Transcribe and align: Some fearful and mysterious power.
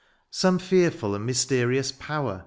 Some 0.31 0.57
fearful 0.57 1.13
and 1.13 1.27
mysterious 1.27 1.91
power. 1.91 2.39